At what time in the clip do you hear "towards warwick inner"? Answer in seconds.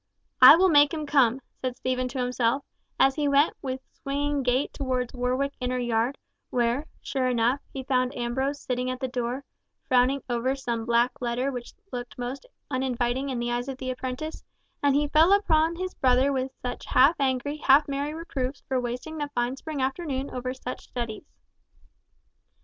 4.73-5.77